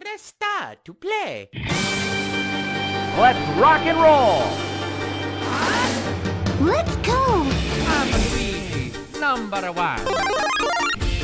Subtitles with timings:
[0.00, 1.50] Press start to play.
[3.18, 4.40] Let's rock and roll!
[6.58, 7.44] Let's go!
[7.86, 9.98] I'm Luigi, number one.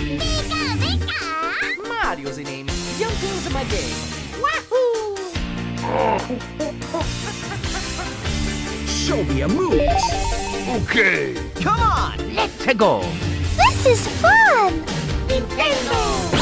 [0.05, 1.89] Pika, pika!
[1.89, 2.69] Mario's the name.
[2.99, 3.97] Young things my game.
[4.45, 5.17] Wahoo!
[8.87, 9.81] Show me a move!
[10.83, 11.35] Okay!
[11.63, 13.01] Come on, let's go!
[13.57, 14.85] This is fun!
[15.29, 16.36] Nintendo!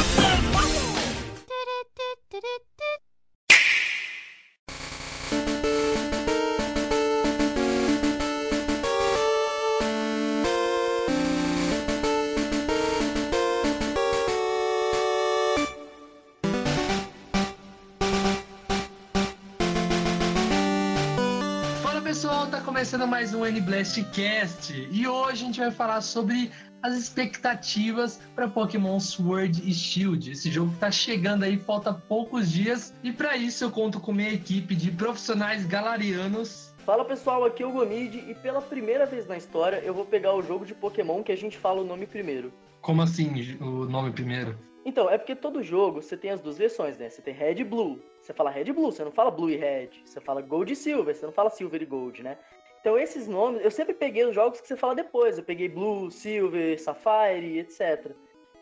[23.15, 26.51] Mais um N-Blast Cast e hoje a gente vai falar sobre
[26.83, 30.33] as expectativas para Pokémon Sword e Shield.
[30.33, 34.13] Esse jogo que tá chegando aí, falta poucos dias e para isso eu conto com
[34.13, 36.75] minha equipe de profissionais galarianos.
[36.79, 40.35] Fala pessoal, aqui é o Gomid e pela primeira vez na história eu vou pegar
[40.35, 42.53] o jogo de Pokémon que a gente fala o nome primeiro.
[42.81, 44.59] Como assim o nome primeiro?
[44.85, 47.09] Então, é porque todo jogo você tem as duas versões, né?
[47.09, 47.99] Você tem Red e Blue.
[48.21, 49.89] Você fala Red e Blue, você não fala Blue e Red.
[50.05, 52.37] Você fala Gold e Silver, você não fala Silver e Gold, né?
[52.85, 55.39] Então esses nomes, eu sempre peguei os jogos que você fala depois.
[55.39, 58.13] Eu peguei Blue, Silver, Sapphire, etc.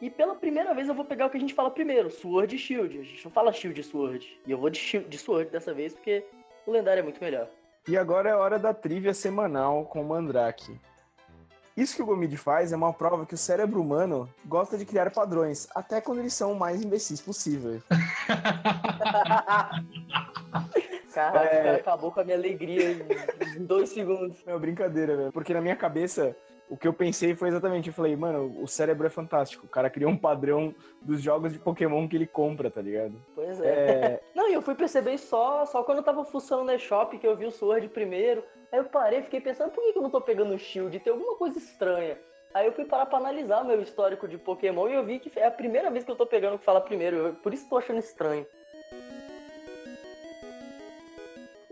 [0.00, 2.58] E pela primeira vez eu vou pegar o que a gente fala primeiro, Sword e
[2.58, 3.00] Shield.
[3.00, 4.40] A gente não fala Shield e Sword.
[4.46, 6.24] E eu vou de, Shield, de Sword dessa vez porque
[6.64, 7.48] o lendário é muito melhor.
[7.88, 10.78] E agora é hora da trivia semanal com o Mandrake.
[11.76, 15.10] Isso que o Gomid faz é uma prova que o cérebro humano gosta de criar
[15.10, 17.82] padrões, até quando eles são o mais imbecis possível.
[21.12, 21.60] Caraca, É.
[21.60, 22.90] o cara acabou com a minha alegria
[23.56, 24.42] em dois segundos.
[24.46, 25.32] É uma brincadeira, velho.
[25.32, 26.34] Porque na minha cabeça,
[26.68, 29.66] o que eu pensei foi exatamente, eu falei, mano, o cérebro é fantástico.
[29.66, 33.14] O cara criou um padrão dos jogos de Pokémon que ele compra, tá ligado?
[33.34, 33.66] Pois é.
[33.68, 37.26] É, Não, e eu fui perceber só, só quando eu tava fuçando na shop que
[37.26, 38.42] eu vi o Sword primeiro.
[38.70, 40.98] Aí eu parei e fiquei pensando, por que que eu não tô pegando o Shield?
[41.00, 42.16] Tem alguma coisa estranha.
[42.54, 45.46] Aí eu fui parar pra analisar meu histórico de Pokémon e eu vi que é
[45.46, 47.16] a primeira vez que eu tô pegando o que fala primeiro.
[47.16, 48.46] Eu- por isso tô achando estranho.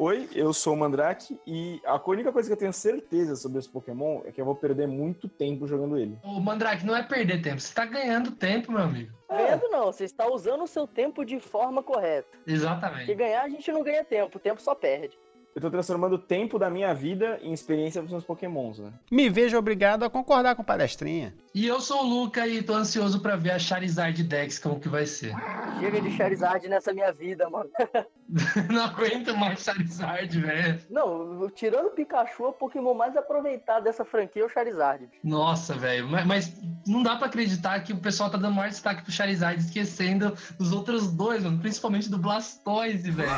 [0.02, 3.68] Oi, eu sou o Mandrake e a única coisa que eu tenho certeza sobre esse
[3.68, 6.18] Pokémon é que eu vou perder muito tempo jogando ele.
[6.24, 9.12] O Mandrake não é perder tempo, você tá ganhando tempo, meu amigo.
[9.30, 12.30] Vendo não, você está usando o seu tempo de forma correta.
[12.30, 13.14] Porque Exatamente.
[13.14, 15.18] ganhar a gente não ganha tempo, o tempo só perde.
[15.54, 18.92] Eu tô transformando o tempo da minha vida em experiência pros meus Pokémons, né?
[19.10, 21.34] Me vejo obrigado a concordar com palestrinha.
[21.52, 24.88] E eu sou o Luca e tô ansioso pra ver a Charizard Dex como que
[24.88, 25.34] vai ser.
[25.80, 27.68] Chega de Charizard nessa minha vida, mano.
[28.70, 30.80] Não aguento mais Charizard, velho.
[30.88, 35.08] Não, tirando o Pikachu, o Pokémon mais aproveitado dessa franquia é o Charizard.
[35.24, 36.08] Nossa, velho.
[36.08, 39.60] Mas, mas não dá pra acreditar que o pessoal tá dando maior destaque pro Charizard,
[39.60, 41.58] esquecendo dos outros dois, mano.
[41.58, 43.30] Principalmente do Blastoise, velho.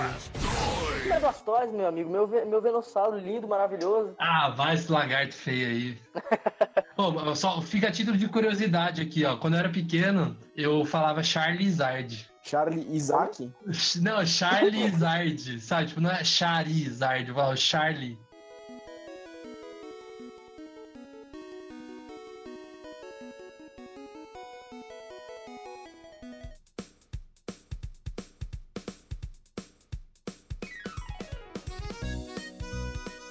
[1.10, 2.01] É Blastoise, meu amigo.
[2.04, 4.14] Meu, meu Venossauro lindo, maravilhoso.
[4.18, 5.98] Ah, vai esse lagarto feio aí.
[6.96, 9.36] Pô, só fica a título de curiosidade aqui, ó.
[9.36, 12.30] Quando eu era pequeno, eu falava Charizard.
[12.42, 13.50] Charlie Isaac?
[14.00, 15.88] Não, Charizard, sabe?
[15.88, 18.18] Tipo, não é Charizard, eu falo Charlie.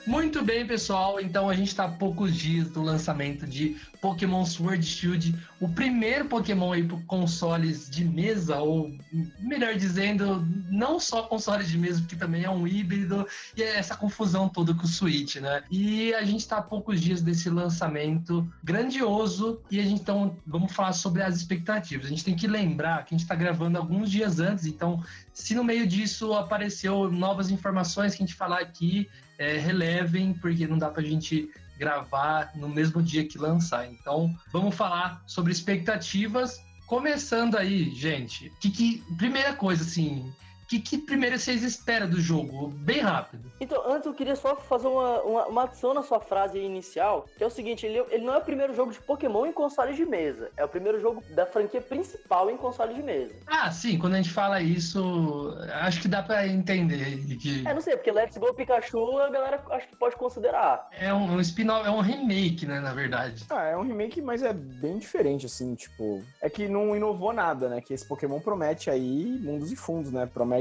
[0.06, 1.20] Muito bem, pessoal.
[1.20, 6.26] Então a gente tá a poucos dias do lançamento de Pokémon Sword Shield, o primeiro
[6.26, 8.92] Pokémon aí para consoles de mesa, ou
[9.40, 13.96] melhor dizendo, não só consoles de mesa, porque também é um híbrido, e é essa
[13.96, 15.64] confusão toda com o Switch, né?
[15.70, 20.72] E a gente tá a poucos dias desse lançamento grandioso, e a gente então vamos
[20.72, 22.08] falar sobre as expectativas.
[22.08, 25.54] A gente tem que lembrar que a gente tá gravando alguns dias antes, então se
[25.54, 29.08] no meio disso apareceu novas informações que a gente falar aqui,
[29.42, 33.92] é, relevem, porque não dá pra gente gravar no mesmo dia que lançar.
[33.92, 36.62] Então, vamos falar sobre expectativas.
[36.86, 38.52] Começando aí, gente.
[38.62, 40.32] Que, que, primeira coisa, assim.
[40.72, 42.70] O que, que primeiro vocês esperam do jogo?
[42.70, 43.52] Bem rápido.
[43.60, 47.44] Então, antes eu queria só fazer uma, uma, uma adição na sua frase inicial, que
[47.44, 50.06] é o seguinte, ele, ele não é o primeiro jogo de Pokémon em console de
[50.06, 53.34] mesa, é o primeiro jogo da franquia principal em console de mesa.
[53.48, 57.82] Ah, sim, quando a gente fala isso, acho que dá pra entender que É, não
[57.82, 60.88] sei, porque Let's Go Pikachu a galera acho que pode considerar.
[60.94, 63.44] é um, um spin-off, é um remake, né, na verdade.
[63.50, 66.24] Ah, é um remake, mas é bem diferente, assim, tipo.
[66.42, 67.82] É que não inovou nada, né?
[67.82, 70.26] Que esse Pokémon promete aí mundos e fundos, né?
[70.32, 70.61] Promete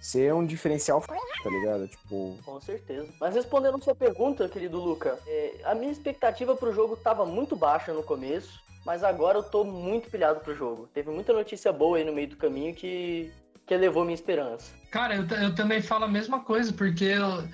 [0.00, 1.88] ser um diferencial, tá ligado?
[1.88, 2.38] Tipo.
[2.44, 3.08] Com certeza.
[3.20, 7.92] Mas respondendo sua pergunta, querido Luca, é, a minha expectativa pro jogo tava muito baixa
[7.92, 10.88] no começo, mas agora eu tô muito pilhado pro jogo.
[10.92, 13.32] Teve muita notícia boa aí no meio do caminho que,
[13.66, 14.72] que que elevou minha esperança.
[14.90, 17.44] Cara, eu, eu também falo a mesma coisa, porque eu,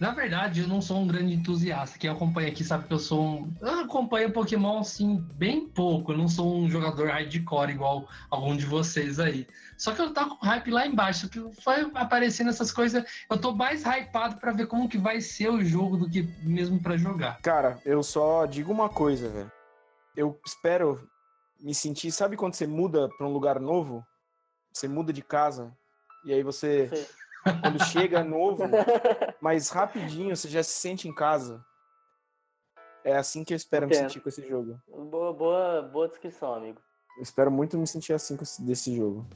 [0.00, 1.98] na verdade, eu não sou um grande entusiasta.
[1.98, 3.54] Quem acompanha aqui sabe que eu sou um.
[3.60, 6.12] Eu acompanho Pokémon assim, bem pouco.
[6.12, 9.46] Eu não sou um jogador hardcore igual algum de vocês aí.
[9.76, 11.28] Só que eu tô com hype lá embaixo.
[11.28, 13.04] Que foi aparecendo essas coisas.
[13.30, 16.82] Eu tô mais hypado para ver como que vai ser o jogo do que mesmo
[16.82, 17.38] para jogar.
[17.42, 19.52] Cara, eu só digo uma coisa, velho.
[20.16, 21.06] Eu espero
[21.60, 22.10] me sentir.
[22.10, 24.02] Sabe quando você muda pra um lugar novo?
[24.72, 25.76] Você muda de casa.
[26.24, 26.88] E aí você.
[26.88, 27.06] Sei.
[27.62, 28.62] Quando chega novo,
[29.40, 31.64] mas rapidinho você já se sente em casa.
[33.02, 34.08] É assim que eu espero me Entendo.
[34.08, 34.78] sentir com esse jogo.
[34.86, 36.80] Boa, boa, boa descrição, amigo.
[37.16, 39.26] Eu espero muito me sentir assim com esse- desse jogo.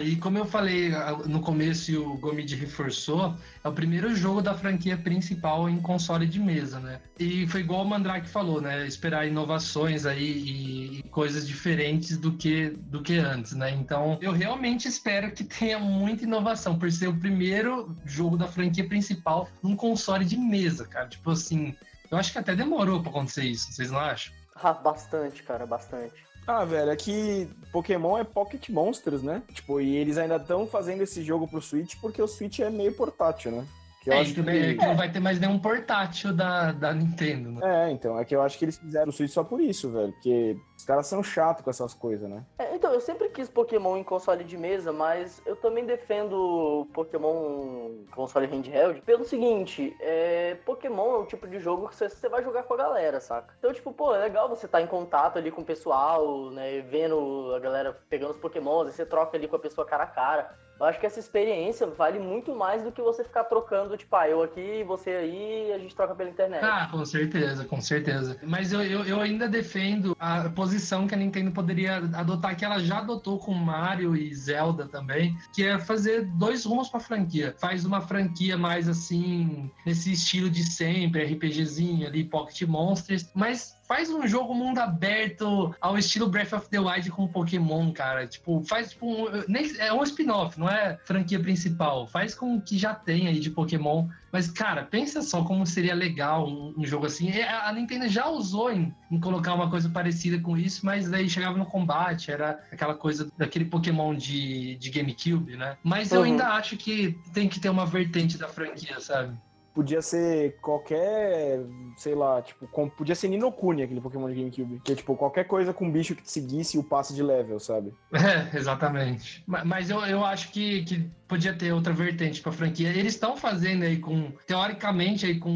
[0.00, 0.90] E como eu falei
[1.26, 6.26] no começo e o Gomid reforçou, é o primeiro jogo da franquia principal em console
[6.26, 7.00] de mesa, né?
[7.18, 8.86] E foi igual o Mandrake falou, né?
[8.86, 13.70] Esperar inovações aí e, e coisas diferentes do que, do que antes, né?
[13.70, 18.88] Então, eu realmente espero que tenha muita inovação, por ser o primeiro jogo da franquia
[18.88, 21.08] principal num console de mesa, cara.
[21.08, 21.74] Tipo assim,
[22.10, 24.32] eu acho que até demorou pra acontecer isso, vocês não acham?
[24.56, 26.14] Ah, bastante, cara, bastante.
[26.46, 29.42] Ah, velho, é que Pokémon é Pocket Monsters, né?
[29.52, 32.92] Tipo, e eles ainda estão fazendo esse jogo pro Switch porque o Switch é meio
[32.92, 33.66] portátil, né?
[34.04, 36.72] Que eu É, acho e também é que não vai ter mais nenhum portátil da,
[36.72, 37.88] da Nintendo, né?
[37.88, 40.12] É, então, é que eu acho que eles fizeram o Switch só por isso, velho.
[40.12, 42.44] Porque os caras são chatos com essas coisas, né?
[42.58, 47.88] É, então, eu sempre quis Pokémon em console de mesa, mas eu também defendo Pokémon
[48.02, 52.28] em console handheld pelo seguinte, é, Pokémon é o tipo de jogo que você, você
[52.28, 53.54] vai jogar com a galera, saca?
[53.58, 57.54] Então, tipo, pô, é legal você estar em contato ali com o pessoal, né, vendo
[57.54, 60.63] a galera pegando os Pokémons, aí você troca ali com a pessoa cara a cara.
[60.84, 64.28] Eu acho que essa experiência vale muito mais do que você ficar trocando, tipo, ah,
[64.28, 66.62] eu aqui, você aí, a gente troca pela internet.
[66.62, 68.38] Ah, com certeza, com certeza.
[68.42, 72.78] Mas eu, eu, eu ainda defendo a posição que a Nintendo poderia adotar, que ela
[72.80, 77.54] já adotou com Mario e Zelda também, que é fazer dois rumos pra franquia.
[77.58, 84.10] Faz uma franquia mais assim, nesse estilo de sempre, RPGzinho ali, Pocket Monsters, mas faz
[84.10, 88.26] um jogo mundo aberto ao estilo Breath of the Wild com Pokémon, cara.
[88.26, 90.73] Tipo, faz tipo um, nem, é um spin-off, não é
[91.04, 92.06] franquia principal.
[92.08, 94.06] Faz com o que já tem aí de Pokémon.
[94.32, 97.28] Mas, cara, pensa só como seria legal um, um jogo assim.
[97.30, 101.12] E A a Nintendo já usou em, em colocar uma coisa parecida com isso, mas
[101.12, 105.76] aí chegava no combate, era aquela coisa daquele Pokémon de, de GameCube, né?
[105.82, 106.26] Mas eu Uhum.
[106.26, 109.38] ainda acho que tem que ter uma vertente da franquia, sabe?
[109.74, 111.58] Podia ser qualquer,
[111.96, 114.80] sei lá, tipo, com- podia ser Ninokuni, aquele Pokémon de GameCube.
[114.84, 117.92] Que é tipo, qualquer coisa com bicho que te seguisse o passe de level, sabe?
[118.12, 119.42] É, exatamente.
[119.46, 122.88] Ma- Mas eu, eu acho que, que podia ter outra vertente pra franquia.
[122.90, 125.50] Eles estão fazendo aí com, teoricamente, aí com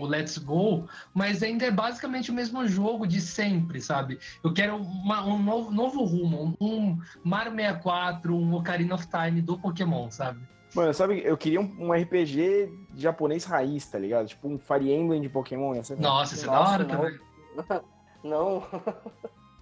[0.00, 4.18] o Let's Go, mas ainda é basicamente o mesmo jogo de sempre, sabe?
[4.42, 9.56] Eu quero uma- um novo, novo rumo, um Mario 64, um Ocarina of Time do
[9.56, 10.40] Pokémon, sabe?
[10.74, 14.28] Mano, sabe, eu queria um, um RPG japonês raiz, tá ligado?
[14.28, 15.74] Tipo um Fire Emblem de Pokémon.
[15.74, 16.90] Ia ser Nossa, isso é da hora não.
[16.90, 17.18] também.
[18.22, 18.62] Não,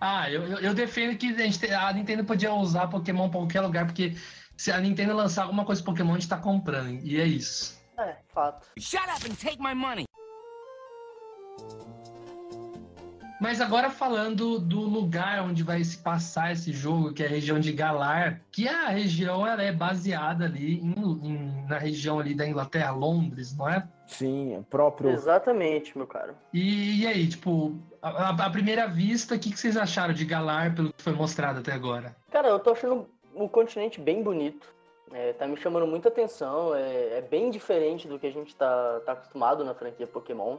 [0.01, 3.39] Ah, eu, eu, eu defendo que a, gente, te- a Nintendo podia usar Pokémon pra
[3.41, 4.17] qualquer lugar, porque
[4.57, 7.81] se a Nintendo lançar alguma coisa Pokémon, a gente tá comprando, e é isso.
[7.97, 8.67] é, fato.
[8.79, 10.05] Shut up and take my money.
[13.41, 17.61] Mas agora falando do lugar onde vai se passar esse jogo, que é a região
[17.61, 22.47] de Galar, que a região ela é baseada ali em- em- na região ali da
[22.49, 23.87] Inglaterra, Londres, não é?
[24.09, 25.11] Sim, é próprio.
[25.11, 26.35] Exatamente, meu caro.
[26.53, 30.25] E, e aí, tipo, a, a- à primeira vista, o que, que vocês acharam de
[30.25, 32.17] Galar pelo que foi mostrado até agora?
[32.33, 34.67] Cara, eu tô achando o continente bem bonito.
[35.13, 36.75] É, tá me chamando muita atenção.
[36.75, 40.59] É, é bem diferente do que a gente tá, tá acostumado na franquia Pokémon.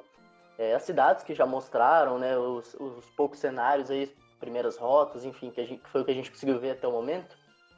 [0.60, 2.38] É, as cidades que já mostraram, né?
[2.38, 6.13] Os, os poucos cenários aí, primeiras rotas, enfim, que, gente, que foi o que a
[6.13, 7.38] gente conseguiu ver até o momento.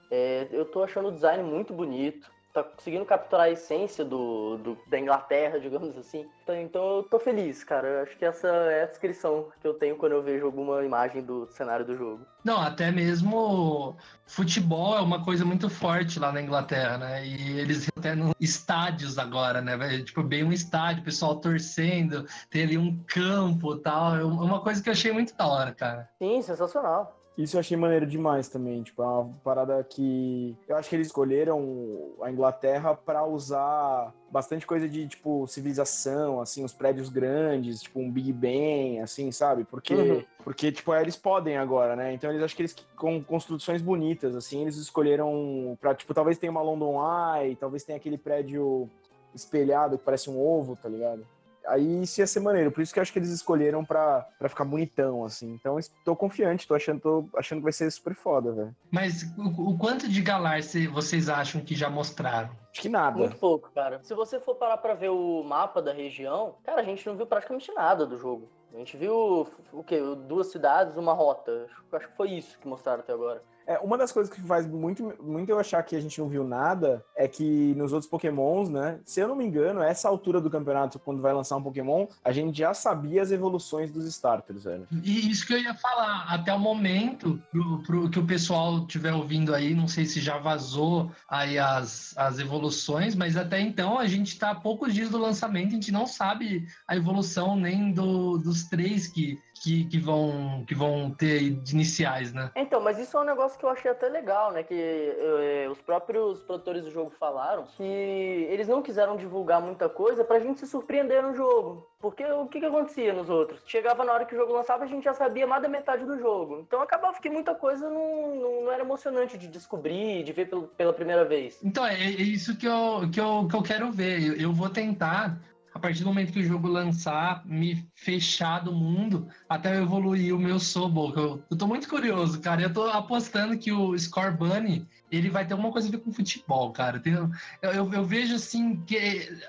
[0.10, 2.32] É, eu tô achando o design muito bonito.
[2.54, 6.26] Tá conseguindo capturar a essência do, do- da Inglaterra, digamos assim.
[6.44, 7.88] Então, então eu tô feliz, cara.
[7.88, 11.22] Eu acho que essa é a descrição que eu tenho quando eu vejo alguma imagem
[11.24, 12.26] do cenário do jogo.
[12.44, 17.26] Não, até mesmo futebol é uma coisa muito forte lá na Inglaterra, né?
[17.26, 19.78] E eles até nos estádios agora, né?
[19.78, 24.16] Vai- Tipo, bem um estádio, o pessoal torcendo, tem ali um campo tal.
[24.18, 26.10] É uma coisa que eu achei muito da hora, cara.
[26.18, 27.21] Sim, sensacional.
[27.38, 28.84] Isso eu achei maneiro demais também.
[28.84, 30.56] Tipo, é uma parada que.
[30.68, 36.64] Eu acho que eles escolheram a Inglaterra pra usar bastante coisa de, tipo, civilização, assim,
[36.64, 39.64] os prédios grandes, tipo, um Big Ben, assim, sabe?
[39.64, 40.24] Porque, Uhum.
[40.44, 42.14] porque tipo, eles podem agora, né?
[42.14, 46.52] Então eles acho que eles, com construções bonitas, assim, eles escolheram pra, tipo, talvez tenha
[46.52, 46.96] uma London
[47.38, 48.90] Eye, talvez tenha aquele prédio
[49.34, 51.26] espelhado que parece um ovo, tá ligado?
[51.68, 52.72] Aí isso ia ser maneiro.
[52.72, 55.54] Por isso que eu acho que eles escolheram pra, pra ficar bonitão, assim.
[55.54, 58.76] Então tô confiante, tô achando, tô achando que vai ser super foda, velho.
[58.90, 62.50] Mas o, o quanto de Galar cê- vocês acham que já mostraram?
[62.72, 63.18] Acho que nada.
[63.18, 64.00] Muito pouco, cara.
[64.04, 67.28] Se você for parar pra ver o mapa da região, cara, a gente não viu
[67.28, 68.50] praticamente nada do jogo.
[68.74, 70.00] A gente viu o quê?
[70.28, 71.66] Duas cidades, uma rota.
[71.70, 73.44] Acho- Acho que foi isso que mostraram até agora.
[73.72, 76.44] É, uma das coisas que faz muito, muito eu achar que a gente não viu
[76.44, 79.00] nada é que nos outros Pokémons, né?
[79.06, 82.32] Se eu não me engano, essa altura do campeonato, quando vai lançar um Pokémon, a
[82.34, 84.88] gente já sabia as evoluções dos starters, velho.
[85.04, 89.14] E isso que eu ia falar, até o momento, pro, pro que o pessoal estiver
[89.14, 94.06] ouvindo aí, não sei se já vazou aí as, as evoluções, mas até então a
[94.06, 98.38] gente tá a poucos dias do lançamento, a gente não sabe a evolução nem do,
[98.38, 102.52] dos três que, que, que, vão, que vão ter de iniciais, né?
[102.56, 104.64] Então, mas isso é um negócio que eu achei até legal, né?
[104.64, 110.24] Que eh, os próprios produtores do jogo falaram que eles não quiseram divulgar muita coisa
[110.24, 111.88] pra gente se surpreender no jogo.
[112.00, 113.62] Porque o que, que acontecia nos outros?
[113.68, 116.18] Chegava na hora que o jogo lançava, a gente já sabia mais da metade do
[116.18, 116.60] jogo.
[116.62, 120.68] Então acabava que muita coisa não, não, não era emocionante de descobrir, de ver pelo-
[120.70, 121.60] pela primeira vez.
[121.64, 124.24] Então, é, é isso que eu, que, eu, que eu quero ver.
[124.24, 125.40] Eu, eu vou tentar,
[125.74, 130.36] a partir do momento que o jogo lançar, me fechar do mundo até eu evoluir
[130.36, 131.14] o meu Sobol.
[131.16, 132.62] Eu, eu tô muito curioso, cara.
[132.62, 136.12] Eu tô apostando que o Score Bunny ele vai ter alguma coisa a ver com
[136.12, 137.02] futebol, cara.
[137.06, 138.98] Eu, eu, eu vejo assim que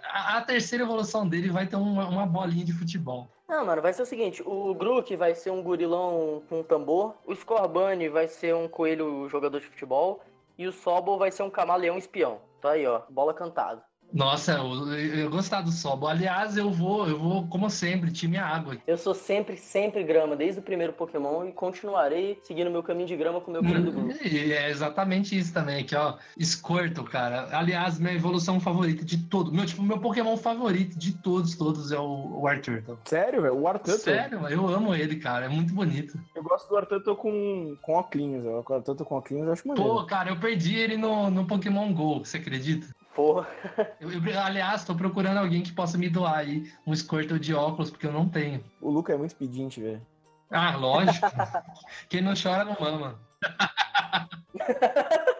[0.05, 3.29] a, a terceira evolução dele vai ter uma, uma bolinha de futebol.
[3.49, 7.15] Não, mano, vai ser o seguinte: o Grook vai ser um gurilão com um tambor,
[7.27, 10.23] o Scorbunny vai ser um coelho jogador de futebol
[10.57, 12.41] e o Sobol vai ser um camaleão espião.
[12.61, 13.83] Tá aí, ó, bola cantada.
[14.13, 16.09] Nossa, eu, eu gostar do Sobol.
[16.09, 18.77] Aliás, eu vou, eu vou, como sempre, time água.
[18.87, 23.17] Eu sou sempre, sempre grama, desde o primeiro Pokémon e continuarei seguindo meu caminho de
[23.17, 24.29] grama com o meu querido Grook.
[24.29, 26.17] E é exatamente isso também, aqui, ó.
[26.41, 27.49] Squirtle, cara.
[27.57, 29.53] Aliás, minha evolução favorita de todo.
[29.53, 32.83] Meu, tipo, meu Pokémon favorito de todos, todos é o, o Arthur.
[33.05, 33.57] Sério, velho?
[33.57, 33.99] O Arthur.
[33.99, 35.47] Sério, eu amo ele, cara.
[35.47, 36.19] É muito bonito.
[36.35, 38.45] Eu gosto do Arthur com, com óculos.
[38.45, 39.91] O Arthur com óculos eu acho maneiro.
[39.91, 42.87] Pô, cara, eu perdi ele no, no Pokémon GO, você acredita?
[43.15, 43.47] Porra.
[44.01, 47.91] Eu, eu- aliás, tô procurando alguém que possa me doar aí um Squirtle de óculos,
[47.91, 48.65] porque eu não tenho.
[48.81, 50.01] O Luca é muito pedinte, velho.
[50.51, 51.27] Ah, lógico.
[52.09, 53.19] Quem não chora não mama.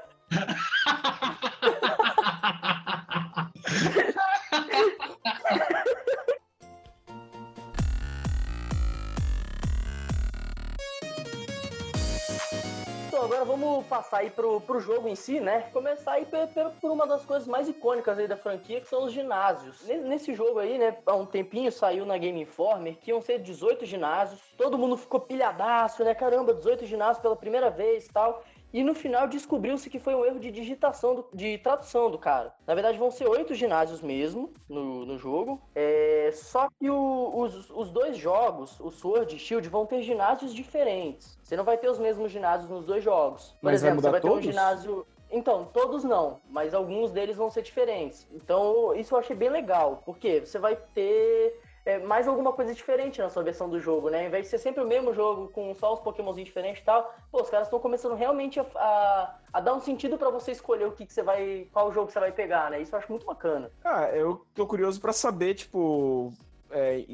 [13.43, 15.63] agora vamos passar aí pro, pro jogo em si, né?
[15.73, 16.47] Começar aí pe-
[16.81, 19.85] por uma das coisas mais icônicas aí da franquia, que são os ginásios.
[19.85, 23.39] Ne- Nesse jogo aí, né, há um tempinho saiu na Game Informer que iam ser
[23.41, 24.41] 18 ginásios.
[24.57, 26.15] Todo mundo ficou pilhadaço, né?
[26.15, 28.43] Caramba, 18 ginásios pela primeira vez e tal.
[28.73, 32.55] E no final descobriu-se que foi um erro de digitação, do- de tradução do cara.
[32.67, 35.61] Na verdade, vão ser oito ginásios mesmo no, no jogo.
[35.75, 40.55] É, só que o- os, os dois jogos, o Sword e Shield, vão ter ginásios
[40.55, 41.39] diferentes.
[41.43, 43.51] Você não vai ter os mesmos ginásios nos dois jogos.
[43.61, 44.45] Por Mas vai exemplo, mudar você vai ter um todos?
[44.47, 45.07] ginásio.
[45.31, 48.27] Então, todos não, mas alguns deles vão ser diferentes.
[48.33, 53.21] Então, isso eu achei bem legal, porque você vai ter é, mais alguma coisa diferente
[53.21, 54.21] na sua versão do jogo, né?
[54.21, 57.13] Ao invés de ser sempre o mesmo jogo com só os pokémonzinhos diferentes e tal,
[57.31, 60.87] pô, os caras estão começando realmente a, a, a dar um sentido pra você escolher
[60.87, 61.69] o que, que você vai.
[61.73, 62.81] qual jogo você vai pegar, né?
[62.81, 63.71] Isso eu acho muito bacana.
[63.85, 66.33] Ah, eu tô curioso pra saber, tipo.
[66.71, 67.05] é,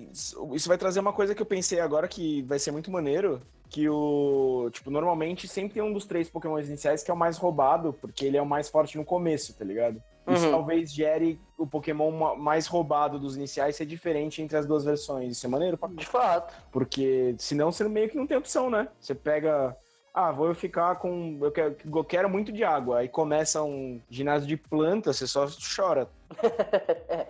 [0.52, 3.40] isso vai trazer uma coisa que eu pensei agora que vai ser muito maneiro.
[3.70, 4.70] Que o.
[4.72, 8.24] Tipo, normalmente sempre tem um dos três Pokémon iniciais que é o mais roubado, porque
[8.24, 10.02] ele é o mais forte no começo, tá ligado?
[10.26, 10.50] Isso Uhum.
[10.52, 15.32] talvez gere o Pokémon ma- mais roubado dos iniciais ser diferente entre as duas versões.
[15.36, 16.54] Isso é maneiro pra De fato.
[16.70, 18.88] Porque senão você meio que não tem opção, né?
[19.00, 19.76] Você pega.
[20.14, 21.38] Ah, vou ficar com.
[21.42, 22.98] Eu quero, eu quero muito de água.
[22.98, 25.46] Aí começa um ginásio de planta, você só
[25.76, 26.08] chora.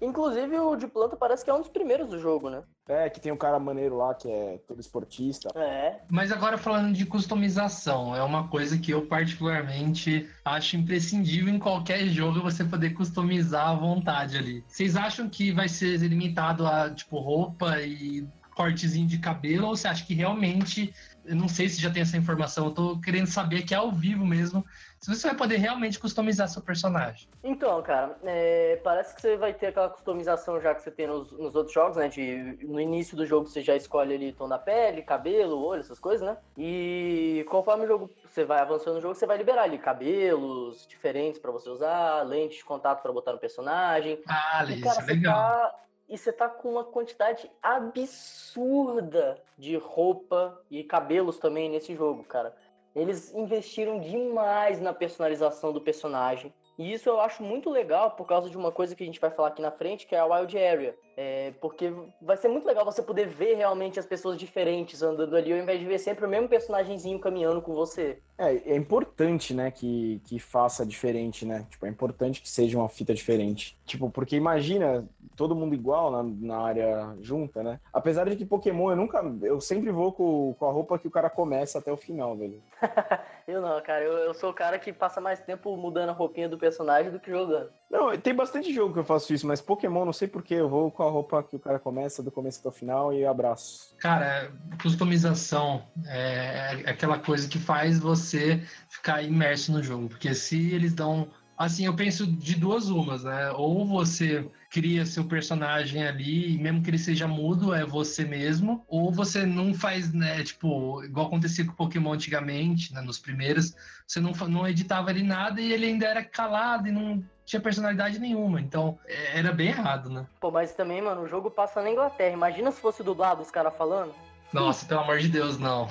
[0.00, 2.62] Inclusive, o de planta parece que é um dos primeiros do jogo, né?
[2.90, 5.48] É, que tem um cara maneiro lá que é todo esportista.
[5.54, 6.00] É.
[6.08, 12.06] Mas agora falando de customização, é uma coisa que eu particularmente acho imprescindível em qualquer
[12.08, 14.64] jogo você poder customizar à vontade ali.
[14.66, 19.88] Vocês acham que vai ser limitado a tipo roupa e cortezinho de cabelo ou você
[19.88, 20.92] acha que realmente,
[21.24, 23.92] eu não sei se já tem essa informação, eu tô querendo saber que é ao
[23.92, 24.64] vivo mesmo,
[25.00, 27.26] se você vai poder realmente customizar seu personagem.
[27.42, 31.32] Então, cara, é, parece que você vai ter aquela customização já que você tem nos,
[31.32, 32.08] nos outros jogos, né?
[32.08, 35.98] De, no início do jogo você já escolhe ali tom da pele, cabelo, olho, essas
[35.98, 36.36] coisas, né?
[36.58, 41.40] E conforme o jogo você vai avançando no jogo, você vai liberar ali cabelos diferentes
[41.40, 44.18] pra você usar, lentes de contato pra botar no personagem.
[44.28, 45.34] Ah, E, isso cara, é você legal.
[45.34, 45.74] tá.
[46.10, 52.52] E você tá com uma quantidade absurda de roupa e cabelos também nesse jogo, cara.
[52.96, 56.52] Eles investiram demais na personalização do personagem.
[56.76, 59.30] E isso eu acho muito legal por causa de uma coisa que a gente vai
[59.30, 60.98] falar aqui na frente, que é a Wild Area.
[61.16, 65.52] É, porque vai ser muito legal você poder ver realmente as pessoas diferentes andando ali,
[65.52, 68.18] ao invés de ver sempre o mesmo personagemzinho caminhando com você.
[68.38, 71.66] É, é importante, né, que, que faça diferente, né?
[71.68, 73.78] Tipo, é importante que seja uma fita diferente.
[73.84, 77.80] Tipo, porque imagina todo mundo igual na, na área junta, né?
[77.92, 79.22] Apesar de que Pokémon eu nunca.
[79.42, 82.62] Eu sempre vou com, com a roupa que o cara começa até o final, velho.
[83.48, 84.04] eu não, cara.
[84.04, 87.20] Eu, eu sou o cara que passa mais tempo mudando a roupinha do personagem do
[87.20, 87.70] que jogando.
[87.90, 90.92] Não, tem bastante jogo que eu faço isso, mas Pokémon, não sei porquê, eu vou
[90.92, 93.96] com a roupa que o cara começa, do começo até o final e abraço.
[93.98, 100.94] Cara, customização é aquela coisa que faz você ficar imerso no jogo, porque se eles
[100.94, 101.28] dão.
[101.58, 103.50] Assim, eu penso de duas umas, né?
[103.50, 108.84] Ou você cria seu personagem ali, e mesmo que ele seja mudo, é você mesmo,
[108.86, 113.74] ou você não faz, né, tipo, igual acontecia com o Pokémon antigamente, né, nos primeiros,
[114.06, 118.18] você não, não editava ali nada e ele ainda era calado e não tinha personalidade
[118.20, 118.60] nenhuma.
[118.60, 120.24] Então, é, era bem errado, né?
[120.40, 122.32] Pô, mas também, mano, o jogo passa na Inglaterra.
[122.32, 124.14] Imagina se fosse dublado os caras falando.
[124.52, 125.88] Nossa, pelo amor de Deus, não.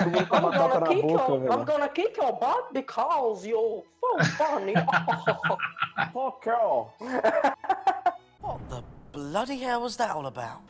[0.00, 4.74] I'm gonna, kick boca, your, I'm gonna kick your butt because you're so funny.
[6.12, 6.86] Fuck you.
[8.40, 8.82] What the
[9.12, 10.62] bloody hell was that all about?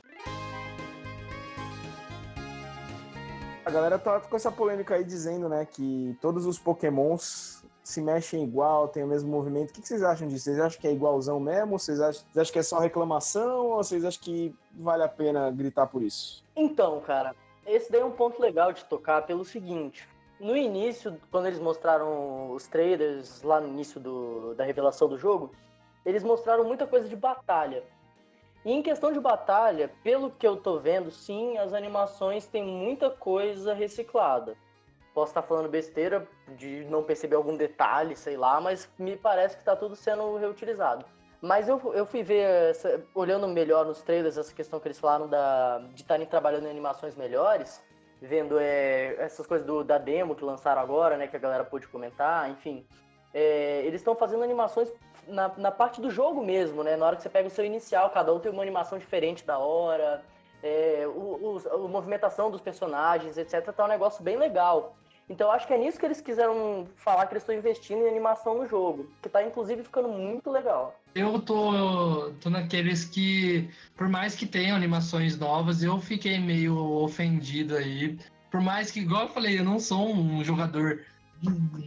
[3.67, 8.43] A galera tá com essa polêmica aí dizendo, né, que todos os pokémons se mexem
[8.43, 9.69] igual, tem o mesmo movimento.
[9.69, 10.45] O que vocês acham disso?
[10.45, 11.79] Vocês acham que é igualzão mesmo?
[11.79, 13.67] Vocês acham, vocês acham que é só reclamação?
[13.67, 16.43] Ou vocês acham que vale a pena gritar por isso?
[16.57, 17.37] Então, cara,
[17.67, 20.09] esse daí é um ponto legal de tocar pelo seguinte.
[20.41, 25.51] No início, quando eles mostraram os trailers, lá no início do, da revelação do jogo,
[26.07, 27.85] eles mostraram muita coisa de batalha.
[28.65, 33.11] E em questão de batalha, pelo que eu tô vendo, sim, as animações têm muita
[33.11, 34.57] coisa reciclada.
[35.15, 39.63] Posso estar falando besteira de não perceber algum detalhe, sei lá, mas me parece que
[39.63, 41.07] está tudo sendo reutilizado.
[41.41, 45.29] Mas eu, eu fui ver, essa, olhando melhor nos trailers, essa questão que eles falaram
[45.29, 47.81] da, de estarem trabalhando em animações melhores,
[48.21, 51.87] vendo é, essas coisas do, da demo que lançaram agora, né, que a galera pôde
[51.87, 52.85] comentar, enfim.
[53.33, 54.93] É, eles estão fazendo animações
[55.29, 56.97] na, na parte do jogo mesmo, né?
[56.97, 59.59] Na hora que você pega o seu inicial, cada um tem uma animação diferente da
[59.59, 60.23] hora,
[60.63, 63.71] é, o, o, a movimentação dos personagens, etc.
[63.73, 64.97] Tá um negócio bem legal.
[65.29, 68.59] Então acho que é nisso que eles quiseram falar que eles estão investindo em animação
[68.59, 71.01] no jogo, que tá inclusive ficando muito legal.
[71.15, 77.77] Eu tô, tô naqueles que, por mais que tenham animações novas, eu fiquei meio ofendido
[77.77, 78.19] aí.
[78.51, 81.01] Por mais que, igual eu falei, eu não sou um jogador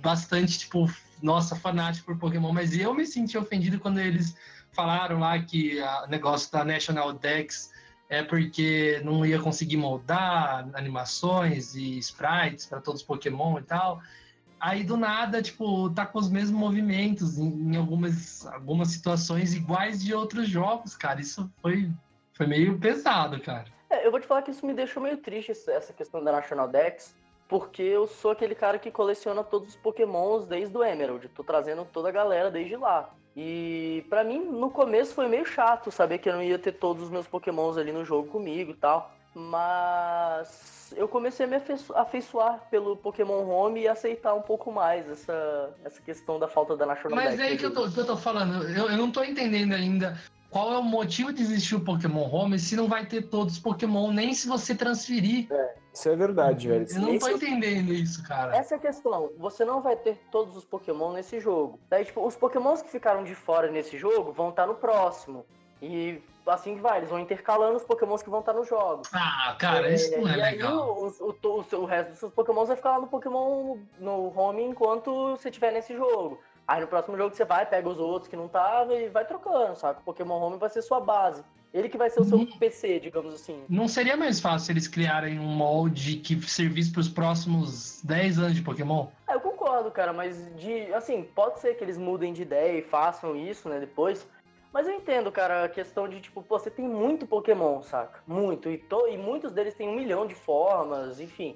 [0.01, 0.89] bastante, tipo,
[1.21, 4.35] nossa, fanático por Pokémon, mas eu me senti ofendido quando eles
[4.71, 7.71] falaram lá que o negócio da National Dex
[8.09, 14.01] é porque não ia conseguir moldar animações e sprites para todos os Pokémon e tal.
[14.59, 20.13] Aí do nada, tipo, tá com os mesmos movimentos em, algumas, algumas situações iguais de
[20.15, 21.21] outros jogos, cara.
[21.21, 21.91] Isso foi,
[22.33, 23.65] foi meio pesado, cara.
[23.89, 26.67] É, eu vou te falar que isso me deixou meio triste, essa questão da National
[26.67, 27.15] Dex,
[27.47, 31.27] porque eu sou aquele cara que coleciona todos os Pokémons desde o Emerald.
[31.29, 33.13] Tô trazendo toda a galera desde lá.
[33.39, 37.03] E para mim, no começo foi meio chato saber que eu não ia ter todos
[37.03, 39.15] os meus pokémons ali no jogo comigo e tal.
[39.35, 41.57] Mas eu comecei a me
[41.93, 46.87] afeiçoar pelo Pokémon Home e aceitar um pouco mais essa, essa questão da falta da
[46.87, 49.23] National Mas é aí que eu, tô, que eu tô falando, eu, eu não tô
[49.23, 50.17] entendendo ainda
[50.49, 53.59] qual é o motivo de existir o Pokémon Home se não vai ter todos os
[53.59, 55.45] Pokémon, nem se você transferir.
[55.51, 56.85] É, isso é verdade, velho.
[56.87, 58.55] Eu não tô entendendo isso, cara.
[58.55, 59.31] Essa é a questão.
[59.37, 61.79] Você não vai ter todos os Pokémon nesse jogo.
[61.89, 65.43] Daí, tipo, os Pokémons que ficaram de fora nesse jogo vão estar no próximo.
[65.81, 69.09] E assim que vai, eles vão intercalando os Pokémons que vão estar nos jogos.
[69.11, 70.71] Ah, cara, é, isso não é e legal.
[70.71, 74.37] Aí, o, o, o, o, resto dos seus Pokémons vai ficar lá no Pokémon no
[74.37, 76.39] home enquanto você estiver nesse jogo.
[76.67, 79.75] Aí no próximo jogo você vai, pega os outros que não estavam e vai trocando,
[79.77, 79.99] sabe?
[80.01, 81.41] O Pokémon Home vai ser sua base.
[81.73, 83.63] Ele que vai ser o seu PC, digamos assim.
[83.69, 88.55] Não seria mais fácil eles criarem um molde que servisse para os próximos 10 anos
[88.55, 89.07] de Pokémon?
[89.27, 90.93] É, eu concordo, cara, mas de.
[90.93, 94.27] Assim, pode ser que eles mudem de ideia e façam isso, né, depois.
[94.73, 98.19] Mas eu entendo, cara, a questão de, tipo, pô, você tem muito Pokémon, saca?
[98.27, 98.69] Muito.
[98.69, 99.07] E, to...
[99.07, 101.55] e muitos deles têm um milhão de formas, enfim.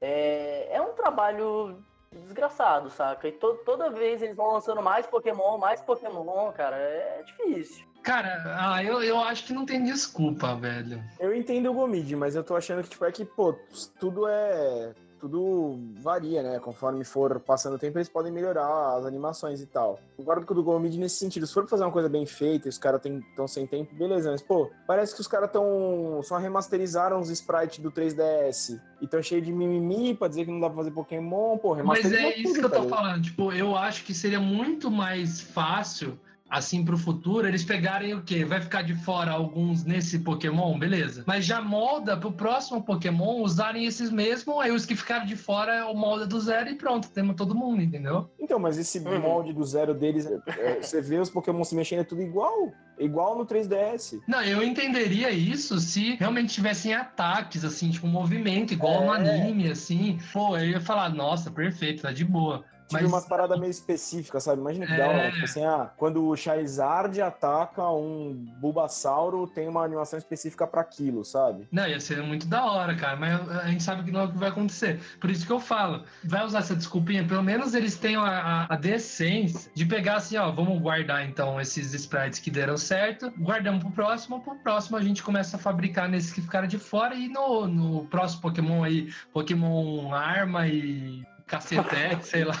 [0.00, 3.28] É, é um trabalho desgraçado, saca?
[3.28, 7.86] E to toda vez eles vão lançando mais Pokémon, mais Pokémon, cara, é difícil.
[8.02, 11.02] Cara, ah, eu, eu acho que não tem desculpa, velho.
[11.18, 13.52] Eu entendo o Gomid, mas eu tô achando que, tipo, é que, pô,
[13.98, 16.58] tudo é tudo varia, né?
[16.58, 20.00] Conforme for passando o tempo, eles podem melhorar as animações e tal.
[20.16, 21.46] Concordo com o do Gomid nesse sentido.
[21.46, 24.30] Se for fazer uma coisa bem feita e os caras estão sem tempo, beleza.
[24.30, 26.20] Mas, pô, parece que os caras estão.
[26.22, 28.80] só remasterizaram os sprites do 3DS.
[29.00, 32.10] E tão cheio de mimimi pra dizer que não dá pra fazer Pokémon, pô, Mas
[32.12, 32.88] é isso tudo, que eu tô tá ligado?
[32.88, 33.22] falando.
[33.22, 36.18] Tipo, eu acho que seria muito mais fácil,
[36.50, 38.44] assim, pro futuro, eles pegarem o quê?
[38.44, 41.22] Vai ficar de fora alguns nesse Pokémon, beleza.
[41.26, 45.86] Mas já molda pro próximo Pokémon usarem esses mesmos, aí os que ficaram de fora
[45.86, 48.28] o molda do zero e pronto, temos todo mundo, entendeu?
[48.38, 49.20] Então, mas esse Uhum.
[49.20, 52.72] molde do zero deles, é, você vê os Pokémon se mexendo, é tudo igual.
[52.98, 54.20] Igual no 3DS.
[54.28, 59.16] Não, eu entenderia isso se realmente tivessem ataques, assim, tipo, um movimento, igual no É.
[59.40, 60.18] anime, assim.
[60.32, 62.62] Pô, eu ia falar, nossa, perfeito, tá de boa.
[62.90, 64.60] Tive Mas umas paradas meio específicas, sabe?
[64.60, 65.28] Imagina que da hora.
[65.28, 65.30] É.
[65.30, 71.24] Tipo assim, ah, quando o Charizard ataca um Bulbasauro, tem uma animação específica pra aquilo,
[71.24, 71.68] sabe?
[71.70, 74.32] Não, ia ser muito da hora, cara, mas a gente sabe que não é o
[74.32, 75.00] que vai acontecer.
[75.20, 78.74] Por isso que eu falo, vai usar essa desculpinha, pelo menos eles tenham a, a,
[78.74, 83.84] a decência de pegar assim, ó, vamos guardar então esses sprites que deram certo, guardamos
[83.84, 87.28] pro próximo, pro próximo a gente começa a fabricar nesses que ficaram de fora e
[87.28, 92.54] no, no próximo Pokémon aí, Pokémon Arma e Cacetete, sei lá,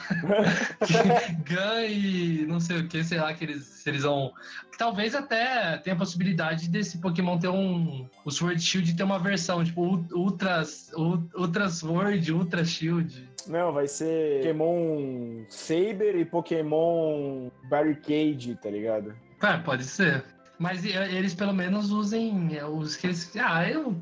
[1.48, 4.32] Gun e não sei o que, sei lá, que eles, se eles vão
[4.76, 8.06] talvez até tenha a possibilidade desse Pokémon ter um.
[8.24, 10.90] O Sword Shield ter uma versão, tipo, Ul- Ultras.
[10.94, 13.28] Ul- Ultra Sword, Ultra Shield.
[13.46, 19.14] Não, vai ser Pokémon Saber e Pokémon Barricade, tá ligado?
[19.42, 20.24] É, pode ser.
[20.58, 23.30] Mas eles pelo menos usem é, os que eles.
[23.36, 23.94] Ah, eu.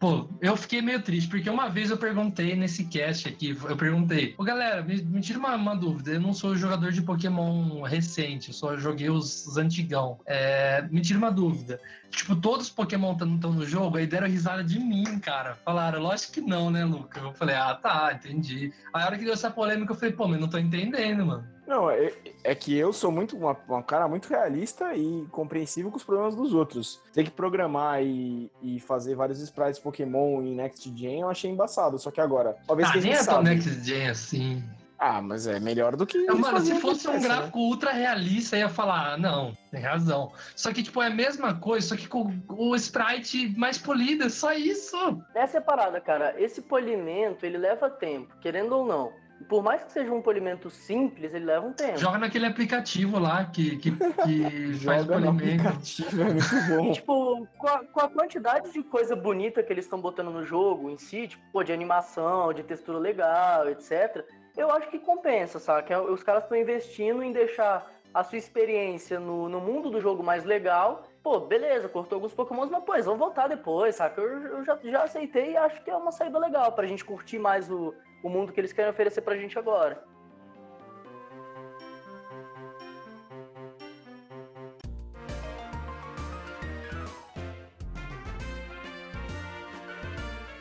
[0.00, 4.34] Pô, eu fiquei meio triste, porque uma vez eu perguntei nesse cast aqui, eu perguntei,
[4.38, 8.48] ô galera, me, me tira uma, uma dúvida, eu não sou jogador de Pokémon recente,
[8.48, 10.18] eu só joguei os, os antigão.
[10.24, 11.78] É, me tira uma dúvida.
[12.10, 15.54] Tipo, todos os Pokémon estão no jogo, aí deram risada de mim, cara.
[15.66, 17.20] Falaram, lógico que não, né, Luca?
[17.20, 18.72] Eu falei, ah, tá, entendi.
[18.94, 21.46] Aí a hora que deu essa polêmica, eu falei, pô, mas não tô entendendo, mano.
[21.70, 25.98] Não, é, é que eu sou muito uma, uma cara muito realista e compreensivo com
[25.98, 27.00] os problemas dos outros.
[27.12, 31.96] Ter que programar e, e fazer vários sprites Pokémon em Next Gen eu achei embaçado.
[31.96, 33.40] Só que agora, talvez Ah, que a nem é tão.
[33.40, 34.64] Next Gen assim.
[34.98, 36.18] Ah, mas é melhor do que.
[36.24, 37.20] Não, mano, se fosse um né?
[37.20, 40.32] gráfico ultra realista, eu ia falar, ah, não, tem razão.
[40.56, 44.28] Só que, tipo, é a mesma coisa, só que com o sprite mais polido, é
[44.28, 44.96] só isso.
[45.36, 46.34] Essa é a parada, cara.
[46.36, 49.29] Esse polimento, ele leva tempo, querendo ou não.
[49.48, 51.98] Por mais que seja um polimento simples, ele leva um tempo.
[51.98, 55.68] Joga naquele aplicativo lá que, que, que faz Joga no polimento.
[55.68, 56.92] aplicativo, é muito E, bom.
[56.92, 60.90] tipo, com a, com a quantidade de coisa bonita que eles estão botando no jogo
[60.90, 64.24] em si, tipo, pô, de animação, de textura legal, etc.,
[64.56, 66.02] eu acho que compensa, saca?
[66.02, 70.44] Os caras estão investindo em deixar a sua experiência no, no mundo do jogo mais
[70.44, 71.04] legal.
[71.22, 74.20] Pô, beleza, cortou alguns pokémons, mas, pô, eles vão voltar depois, saca?
[74.20, 77.38] Eu, eu já, já aceitei e acho que é uma saída legal pra gente curtir
[77.38, 80.02] mais o, o mundo que eles querem oferecer pra gente agora.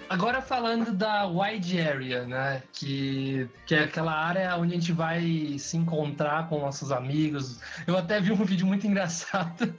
[0.09, 2.63] Agora falando da wide area, né?
[2.73, 7.59] Que, que é aquela área onde a gente vai se encontrar com nossos amigos.
[7.85, 9.71] Eu até vi um vídeo muito engraçado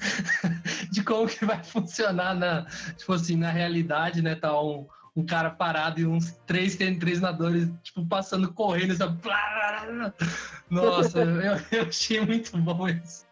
[0.90, 2.64] de como que vai funcionar na,
[2.96, 4.36] tipo assim, na realidade, né?
[4.36, 8.94] Tá um, um cara parado e uns três treinadores, tipo, passando correndo.
[8.94, 9.18] Sabe?
[10.70, 13.26] Nossa, eu, eu achei muito bom isso.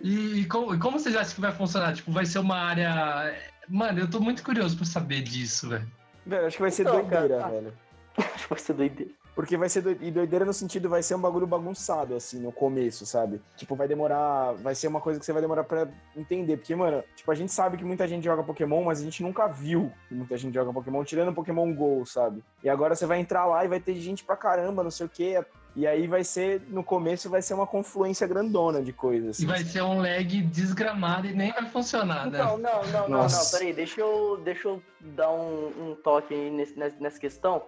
[0.00, 1.94] E, e como, como vocês acham que vai funcionar?
[1.94, 3.34] Tipo, vai ser uma área.
[3.68, 5.86] Mano, eu tô muito curioso pra saber disso, velho.
[6.26, 7.72] Velho, acho que vai ser Então, doideira, cara, velho.
[8.16, 9.10] Acho que vai ser doideira.
[9.34, 12.52] Porque vai ser doideira, e doideira no sentido, vai ser um bagulho bagunçado, assim, no
[12.52, 13.42] começo, sabe?
[13.56, 14.52] Tipo, vai demorar.
[14.52, 16.56] Vai ser uma coisa que você vai demorar pra entender.
[16.56, 19.48] Porque, mano, tipo, a gente sabe que muita gente joga Pokémon, mas a gente nunca
[19.48, 22.44] viu que muita gente joga Pokémon, tirando Pokémon GO, sabe?
[22.62, 25.08] E agora você vai entrar lá e vai ter gente pra caramba, não sei o
[25.10, 25.44] quê.
[25.76, 29.38] E aí vai ser, no começo, vai ser uma confluência grandona de coisas.
[29.40, 29.46] E assim.
[29.46, 32.38] vai ser um lag desgramado e nem vai funcionar, né?
[32.38, 33.50] Não, não, não, não, não.
[33.50, 37.62] Peraí, deixa eu, deixa eu dar um, um toque aí nesse- nessa, nessa questão,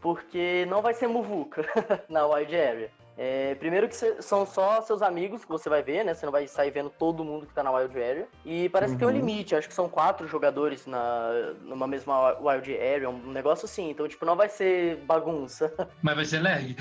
[0.00, 1.64] porque não vai ser muvuca
[2.08, 2.90] na wide area.
[3.20, 6.14] É, primeiro que cê- são só seus amigos que você vai ver, né?
[6.14, 8.28] Você não vai sair vendo todo mundo que tá na wild area.
[8.44, 9.16] E parece que tem um Uhum.
[9.16, 11.30] limite, acho que são quatro jogadores na,
[11.62, 13.90] numa mesma wild area, um negócio assim.
[13.90, 15.72] Então, tipo, não vai ser bagunça.
[16.00, 16.76] Mas vai ser lag.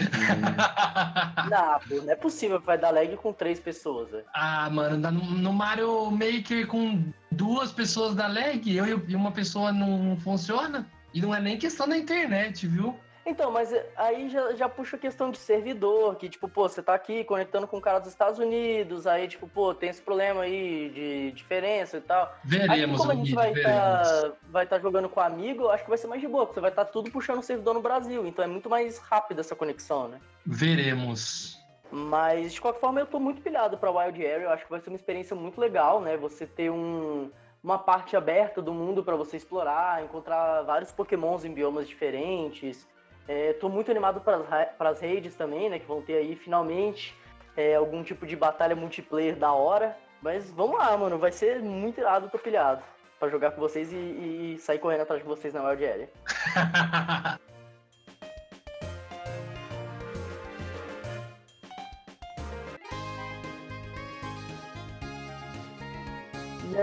[1.49, 4.25] não, pô, não é possível que vai dar lag com três pessoas, velho.
[4.33, 9.71] ah, mano, no, no Mario Maker com duas pessoas da lag, eu e uma pessoa
[9.71, 10.87] não funciona.
[11.13, 12.95] E não é nem questão da internet, viu?
[13.27, 16.93] Então, mas aí já, já puxa a questão de servidor, que tipo, pô, você tá
[16.93, 20.89] aqui conectando com o cara dos Estados Unidos, aí tipo, pô, tem esse problema aí
[20.89, 22.33] de diferença e tal.
[22.45, 25.97] Veremos, Aí como a gente vai estar vai tá jogando com amigo, acho que vai
[25.97, 28.45] ser mais de boa, porque você vai estar tudo puxando o servidor no Brasil, então
[28.45, 30.21] é muito mais rápida essa conexão, né?
[30.45, 31.61] Veremos.
[31.91, 34.45] Mas, de qualquer forma, eu tô muito pilhado pra Wild Area.
[34.45, 36.17] Eu acho que vai ser uma experiência muito legal, né?
[36.17, 37.29] Você ter um,
[37.63, 42.85] uma parte aberta do mundo pra você explorar, encontrar vários pokémons em biomas diferentes.
[43.27, 45.79] É, tô muito animado para as raids também, né?
[45.79, 47.15] Que vão ter aí, finalmente,
[47.55, 49.97] é, algum tipo de batalha multiplayer da hora.
[50.21, 51.17] Mas vamos lá, mano.
[51.17, 52.81] Vai ser muito irado, tô pilhado.
[53.19, 56.09] Pra jogar com vocês e, e sair correndo atrás de vocês na Wild Area.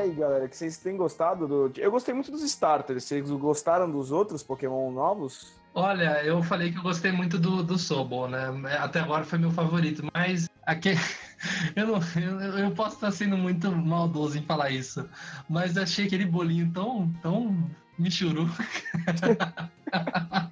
[0.04, 1.72] aí, galera, que vocês têm gostado do.
[1.76, 3.04] Eu gostei muito dos starters.
[3.04, 5.52] Vocês gostaram dos outros Pokémon novos?
[5.74, 8.46] Olha, eu falei que eu gostei muito do, do Sobol, né?
[8.78, 10.90] Até agora foi meu favorito, mas aqui,
[11.74, 15.08] eu, não, eu, eu posso estar sendo muito maldoso em falar isso,
[15.48, 18.48] mas achei aquele bolinho tão, tão michuru.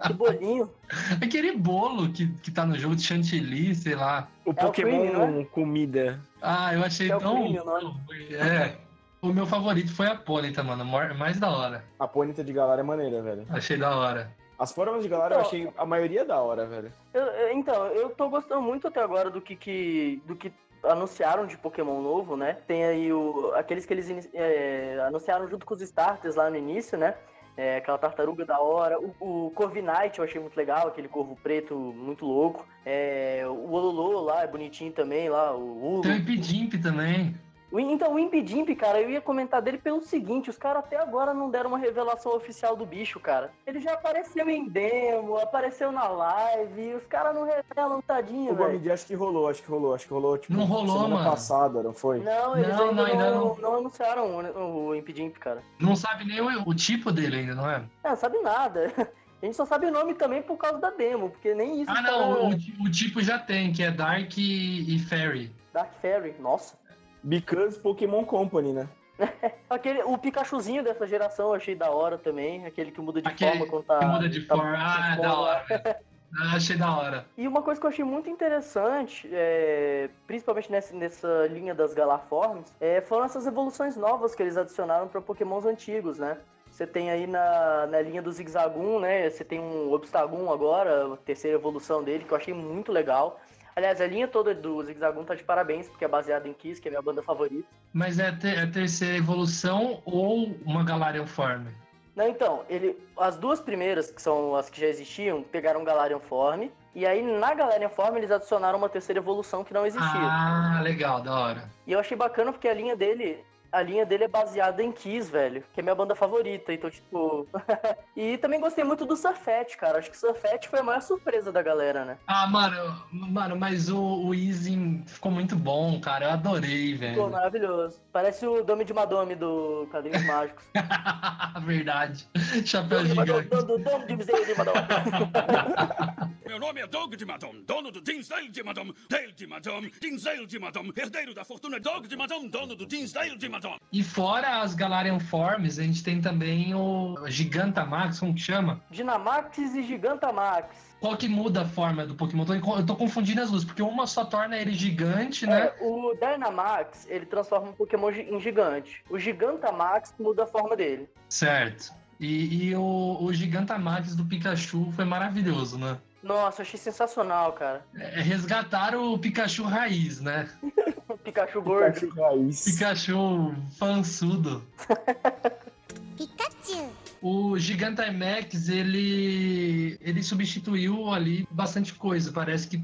[0.07, 0.71] Que bolinho.
[1.21, 4.29] Aquele bolo que, que tá no jogo de chantilly, sei lá.
[4.45, 6.21] O É o Pokémon Cream, não comida.
[6.41, 7.45] Ah, eu achei É o tão.
[7.45, 8.35] O nome.
[8.35, 8.77] É.
[9.23, 10.85] O meu favorito foi a Pônita, mano.
[10.85, 11.85] Mais da hora.
[11.97, 13.47] A Pônita de Galar é maneira, velho.
[13.51, 14.29] Achei da hora.
[14.59, 16.93] As formas de Galar eu Então- achei a maioria da hora, velho.
[17.15, 21.47] Eu- eu- então, eu tô gostando muito até agora do que, que- do que anunciaram
[21.47, 22.59] de Pokémon novo, né?
[22.67, 26.99] Tem aí o, aqueles que eles é, anunciaram junto com os starters lá no início,
[26.99, 27.15] né?
[27.57, 28.99] É, aquela tartaruga da hora.
[29.01, 32.67] O, o Corviknight eu achei muito legal, aquele corvo preto muito louco.
[32.85, 36.03] É, o Ololô lá é bonitinho também, lá, o Ulo.
[36.03, 37.37] Tem o Epidimp também.
[37.75, 41.51] Então, o Impidimp, cara, eu ia comentar dele pelo seguinte: os caras até agora não
[41.51, 43.51] deram uma revelação oficial do bicho, cara.
[43.67, 48.57] Ele já apareceu em demo, apareceu na live, os caras não revelam, tadinho, O.
[48.57, 51.31] Gomid acho que rolou, acho que rolou, acho que rolou, tipo, Não rolou, semana mano.
[51.31, 52.19] passada, não foi?
[52.21, 53.57] Não, eles Não, ainda, não, ainda não, não.
[53.57, 55.63] não anunciaram o, o Impidimp, cara.
[55.81, 57.83] Não sabe nem o, o tipo dele ainda, não é?
[58.05, 58.93] Não, sabe nada.
[59.43, 61.91] A gente só sabe o nome também por causa da demo, porque nem isso.
[61.91, 62.35] Ah, não.
[62.35, 62.49] cara- O,
[62.85, 65.53] o tipo já tem, que é Dark e, e Fairy.
[65.73, 66.77] Dark Fairy, nossa.
[67.23, 68.89] Because Pokémon Company, né?
[69.71, 73.51] Aquele, o Pikachuzinho dessa geração eu achei da hora também, aquele que muda de Aquele
[73.59, 73.99] forma quando tá.
[73.99, 74.75] que muda de tá- forma.
[74.77, 75.65] Ah, tá da hora.
[76.35, 77.27] Ah, achei da hora.
[77.37, 82.73] E uma coisa que eu achei muito interessante, é, principalmente nessa, nessa linha das Galaforms,
[82.81, 86.39] é, foram essas evoluções novas que eles adicionaram para Pokémons antigos, né?
[86.71, 89.29] Você tem aí na, na linha do Zigzagoon, né?
[89.29, 93.39] Você tem um Obstagoon agora, a terceira evolução dele, que eu achei muito legal.
[93.75, 96.89] Aliás, a linha toda do Zigzagoon tá de parabéns, porque é baseada em Kiss, que
[96.89, 97.67] é minha banda favorita.
[97.93, 101.67] Mas é a ter- é a terceira evolução ou uma Galarian Form?
[102.15, 106.69] Não, então, ele, as duas primeiras, que são as que já existiam, pegaram Galarian Form,
[106.95, 110.11] e aí na Galarian Form eles adicionaram uma terceira evolução que não existia.
[110.13, 111.71] Ah, legal, da hora.
[111.87, 113.43] E eu achei bacana porque a linha dele.
[113.73, 115.65] A linha dele é baseada em Kiss, velho.
[115.73, 116.73] Que é minha banda favorita.
[116.73, 117.49] Então, tipo.
[118.15, 119.99] e também gostei muito do Surfette, cara.
[119.99, 122.19] Acho que o Surfette foi a maior surpresa da galera, né?
[122.27, 126.27] Ah, mano, mano, mas o, o Easy ficou muito bom, cara.
[126.27, 127.31] Eu adorei, velho.
[127.31, 127.99] maravilhoso.
[128.13, 130.65] Parece o Dome de Madome do Quadrinhos Mágicos.
[131.65, 132.29] Verdade.
[132.67, 133.67] Chapéu Dome de Madome, gigante.
[133.67, 136.33] do Dome de Madome.
[136.53, 140.47] Meu nome é Dog de Madame, dono do Tinsdale de Madame, Dale de Madame, Tinsdale
[140.47, 143.62] de Madame, herdeiro da fortuna Dog de Madame, dono do Tinsdale de Madame.
[143.93, 148.81] E fora as Galarian Forms, a gente tem também o Gigantamax, como que chama?
[148.91, 150.93] Dynamax e Gigantamax.
[151.01, 152.45] Qual que muda a forma do Pokémon?
[152.49, 155.63] Eu tô- Eu tô confundindo as duas, porque uma só torna ele gigante, né?
[155.67, 159.03] É, o Dynamax, ele transforma um Pokémon em gigante.
[159.11, 161.09] O Gigantamax muda a forma dele.
[161.29, 161.93] Certo.
[162.21, 165.99] E, e o, o Gigantamax do Pikachu foi maravilhoso, né?
[166.23, 167.85] Nossa, achei sensacional, cara.
[167.97, 170.49] É, resgataram o Pikachu raiz, né?
[171.23, 171.95] O Pikachu gordo.
[172.01, 172.65] Pikachu Raiz.
[172.65, 174.63] Pikachu fansudo.
[176.17, 176.91] Pikachu.
[177.23, 182.33] O Gigantamax, ele, ele substituiu ali bastante coisa.
[182.33, 182.77] Parece que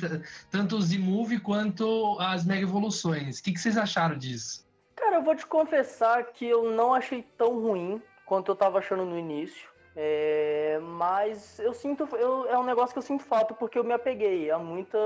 [0.49, 3.41] tanto o Z-Move quanto as Mega Evoluções.
[3.41, 4.65] O que, que vocês acharam disso?
[4.95, 9.05] Cara, eu vou te confessar que eu não achei tão ruim quanto eu tava achando
[9.05, 9.69] no início.
[9.97, 12.09] É, mas eu sinto.
[12.13, 14.99] eu- é um negócio que eu sinto falta porque eu me apeguei a muita.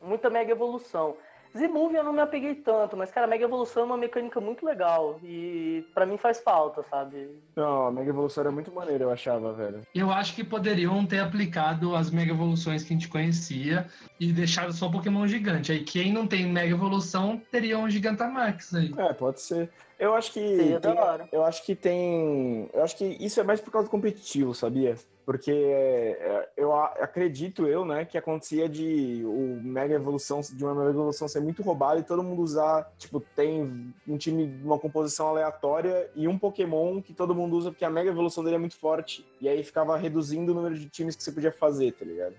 [0.00, 1.16] muita mega evolução.
[1.56, 5.20] Z-Move eu não me apeguei tanto, mas, cara, Mega Evolução é uma mecânica muito legal.
[5.22, 7.28] E pra mim faz falta, sabe?
[7.54, 9.80] Não, a Mega Evolução era muito maneira, eu achava, velho.
[9.94, 13.86] Eu acho que poderiam ter aplicado as Mega Evoluções que a gente conhecia
[14.18, 15.70] e deixado só Pokémon gigante.
[15.70, 18.92] Aí quem não tem Mega Evolução teria um Gigantamax aí.
[18.98, 19.70] É, pode ser.
[19.98, 20.40] Eu acho que.
[20.56, 21.28] Seria da tem- hora.
[21.30, 22.68] eu acho que tem.
[22.74, 24.96] Eu acho que isso é mais por causa do competitivo, sabia?
[25.24, 30.90] Porque é, eu acredito eu, né, que acontecia de o Mega Evolução, de uma Mega
[30.90, 36.10] Evolução ser muito roubada e todo mundo usar, tipo, tem um time uma composição aleatória
[36.14, 39.26] e um Pokémon que todo mundo usa porque a Mega Evolução dele é muito forte.
[39.40, 42.34] E aí ficava reduzindo o número de times que você podia fazer, tá ligado?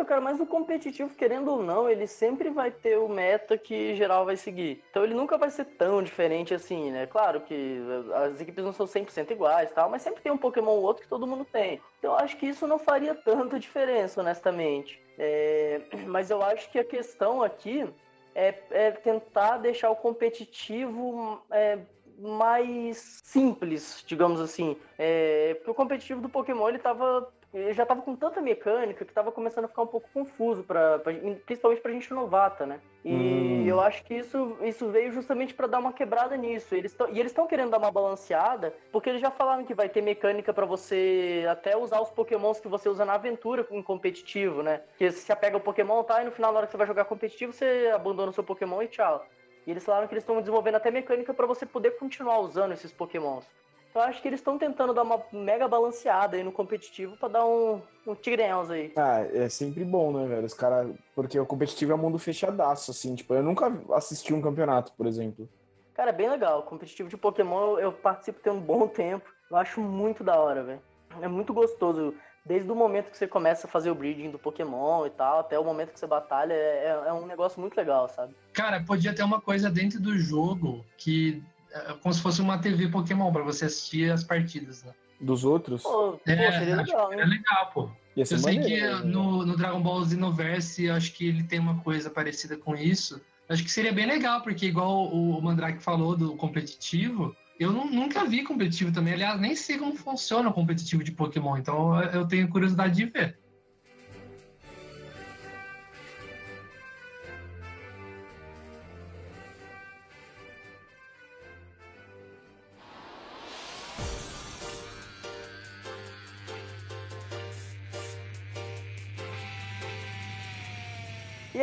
[0.00, 3.94] Então, cara, mas o competitivo, querendo ou não, ele sempre vai ter o meta que
[3.94, 4.82] geral vai seguir.
[4.90, 7.06] Então ele nunca vai ser tão diferente assim, né?
[7.06, 7.78] Claro que
[8.14, 11.08] as equipes não são 100% iguais tal, mas sempre tem um Pokémon ou outro que
[11.08, 11.82] todo mundo tem.
[11.98, 14.98] Então eu acho que isso não faria tanta diferença, honestamente.
[15.18, 17.86] É, Mas eu acho que a questão aqui
[18.34, 21.78] é, é tentar deixar o competitivo é,
[22.18, 24.78] mais simples, digamos assim.
[24.98, 29.12] É, porque o competitivo do Pokémon ele tava ele já tava com tanta mecânica que
[29.12, 31.12] tava começando a ficar um pouco confuso, pra, pra-
[31.44, 32.80] principalmente pra gente novata, né?
[33.04, 33.64] E Hum.
[33.66, 36.74] eu acho que isso, isso veio justamente pra dar uma quebrada nisso.
[36.74, 39.88] Eles tão, e eles estão querendo dar uma balanceada, porque eles já falaram que vai
[39.88, 44.62] ter mecânica pra você até usar os pokémons que você usa na aventura em competitivo,
[44.62, 44.82] né?
[44.98, 47.04] Que você pega o pokémon tá, e no final, na hora que você vai jogar
[47.06, 49.26] competitivo, você abandona o seu pokémon e tchau.
[49.66, 52.92] E eles falaram que eles estão desenvolvendo até mecânica pra você poder continuar usando esses
[52.92, 53.44] pokémons.
[53.94, 57.44] Eu acho que eles estão tentando dar uma mega balanceada aí no competitivo pra dar
[57.44, 58.92] um, um tigreus aí.
[58.96, 60.46] Ah, é sempre bom, né, velho?
[60.46, 60.94] Os caras.
[61.14, 63.14] Porque o competitivo é um mundo fechadaço, assim.
[63.16, 65.48] Tipo, eu nunca assisti um campeonato, por exemplo.
[65.92, 66.62] Cara, é bem legal.
[66.62, 69.28] Competitivo de Pokémon eu- eu participo tem um bom tempo.
[69.50, 70.82] Eu acho muito da hora, velho.
[71.20, 72.14] É muito gostoso.
[72.46, 75.58] Desde o momento que você começa a fazer o breeding do Pokémon e tal, até
[75.58, 78.34] o momento que você batalha, é, é- é um negócio muito legal, sabe?
[78.52, 82.88] Cara, podia ter uma coisa dentro do jogo que é como se fosse uma TV
[82.88, 84.92] Pokémon pra você assistir as partidas, né?
[85.20, 87.90] Dos outros, Pô, pô, É, seria acho legal, que É legal, pô.
[88.16, 89.12] Eu sei maneiro, que né?
[89.12, 93.20] no, no Dragon Ball Xenoverse, acho que ele tem uma coisa parecida com isso.
[93.48, 97.90] Acho que seria bem legal, porque igual o, o Mandrake falou do competitivo, eu nu-
[97.90, 99.14] nunca vi competitivo também.
[99.14, 103.38] Aliás, nem sei como funciona o competitivo de Pokémon, então eu tenho curiosidade de ver.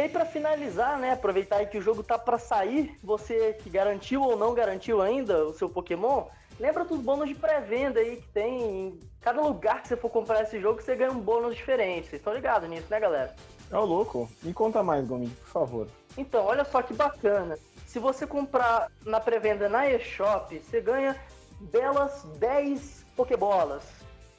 [0.07, 1.11] Aí, pra finalizar, né?
[1.11, 5.45] Aproveitar aí que o jogo tá pra sair, você que garantiu ou não garantiu ainda
[5.45, 6.25] o seu Pokémon,
[6.59, 8.87] lembra dos bônus de pré-venda aí que tem.
[8.87, 12.07] Em cada lugar que você for comprar esse jogo, você ganha um bônus diferente.
[12.07, 13.35] Vocês estão ligados nisso, né, galera?
[13.71, 14.29] Ô, louco.
[14.41, 15.87] Me conta mais, Gomin, por favor.
[16.17, 17.59] Então, olha só que bacana.
[17.85, 21.15] Se você comprar na pré-venda na eShop, você ganha
[21.59, 23.83] belas 10 Pokébolas.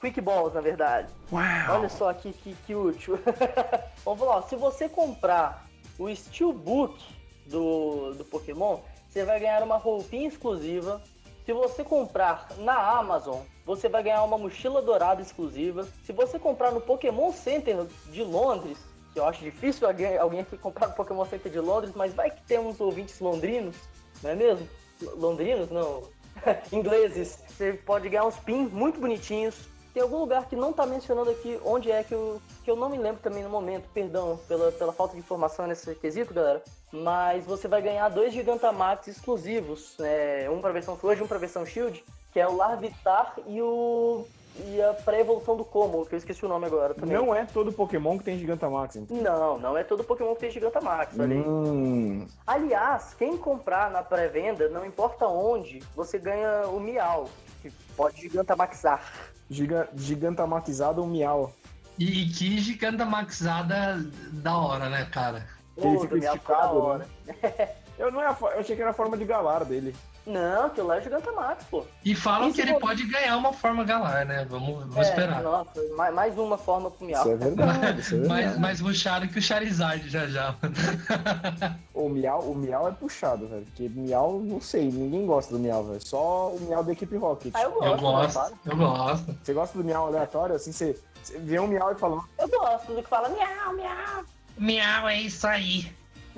[0.00, 1.08] Quick Balls, na verdade.
[1.74, 3.18] Olha só que, que, que útil.
[4.04, 5.66] Vamos lá, se você comprar
[5.98, 6.98] o Steelbook
[7.46, 11.02] do, do Pokémon, você vai ganhar uma roupinha exclusiva.
[11.44, 15.88] Se você comprar na Amazon, você vai ganhar uma mochila dourada exclusiva.
[16.04, 18.78] Se você comprar no Pokémon Center de Londres,
[19.12, 22.30] que eu acho difícil alguém, alguém aqui comprar no Pokémon Center de Londres, mas vai
[22.30, 23.74] que temos ouvintes londrinos,
[24.22, 24.68] não é mesmo?
[25.00, 25.70] L- Londrinos?
[25.70, 26.02] Não.
[26.70, 27.42] Ingleses.
[27.48, 29.68] Você pode ganhar uns pins muito bonitinhos.
[29.94, 32.88] Tem algum lugar que não tá mencionando aqui onde é que eu, que eu não
[32.88, 36.62] me lembro também no momento, perdão pela, pela falta de informação nesse quesito, galera.
[36.92, 40.48] Mas você vai ganhar dois Gigantamax exclusivos, né?
[40.50, 44.24] um pra versão Sword e um pra versão Shield, que é o Larvitar e o.
[44.66, 47.14] e a pré-evolução do Como, que eu esqueci o nome agora também.
[47.16, 49.16] Não é todo Pokémon que tem Gigantamax, então.
[49.16, 51.36] Não, não é todo Pokémon que tem Gigantamax, olha.
[51.36, 57.28] Hum, Aliás, quem comprar na pré-venda, não importa onde, você ganha o Miau,
[57.98, 59.02] pode gigantamaxar.
[59.50, 61.52] giga, gigantamaxado um miau.
[61.98, 63.98] E, e que giganta maxada
[64.32, 65.44] da hora, né, cara?
[65.76, 67.06] Ele fica esticado, né?
[67.98, 69.92] Eu, não é a eu achei que era a forma de galar dele.
[70.28, 71.84] Não, aquilo lá é Gigantamax, pô.
[72.04, 74.46] E falam Isso que ele não- pode ganhar uma forma galar, né?
[74.48, 75.42] Vamos, vamos É, esperar.
[75.42, 77.22] Nossa, mais, mais uma forma pro Miau.
[77.22, 78.44] Isso é verdade, isso é verdade.
[78.44, 80.54] Mais, mais ruxado que o Charizard já já.
[81.94, 83.64] O miau, o miau é puxado, velho.
[83.64, 86.06] Porque miau, não sei, ninguém gosta do miau, velho.
[86.06, 87.52] Só o miau da equipe Rocket.
[87.54, 88.54] Ah, eu gosto, Eu né, gosto, claro.
[88.66, 89.36] eu gosto.
[89.42, 90.54] Você gosta do miau aleatório?
[90.54, 94.24] Assim, você, você vê um miau e fala, Eu gosto do que fala miau, miau.
[94.56, 95.90] Miau, é isso aí.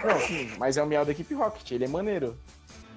[0.03, 2.39] não, sim, mas é o miau da equipe Rocket, ele é maneiro.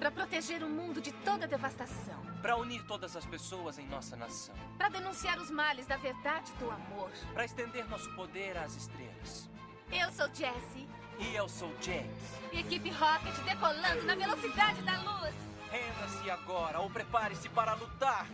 [0.04, 2.20] Para proteger o mundo de toda devastação.
[2.42, 4.54] Para unir todas as pessoas em nossa nação.
[4.76, 7.10] Para denunciar os males da verdade e do amor.
[7.32, 9.48] Para estender nosso poder às estrelas.
[9.90, 10.86] Eu sou Jessie.
[11.18, 12.20] E eu sou James.
[12.52, 15.34] E equipe Rocket decolando na velocidade da luz.
[15.70, 18.28] Renda-se agora ou prepare-se para lutar.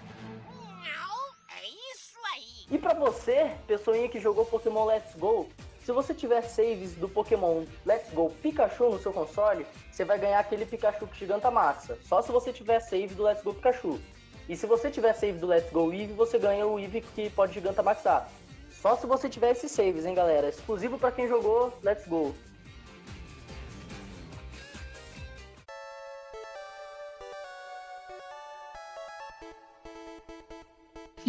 [1.56, 2.66] É isso aí.
[2.68, 5.48] E pra você, pessoinha que jogou Pokémon Let's Go,
[5.90, 10.38] se você tiver saves do Pokémon Let's Go Pikachu no seu console, você vai ganhar
[10.38, 11.98] aquele Pikachu que Gigantamaxa.
[12.04, 13.98] Só se você tiver save do Let's Go Pikachu.
[14.48, 17.54] E se você tiver save do Let's Go Eevee, você ganha o Eevee que pode
[17.54, 18.30] Gigantamaxar.
[18.70, 20.48] Só se você tiver esses saves, hein, galera?
[20.48, 22.32] Exclusivo pra quem jogou Let's Go.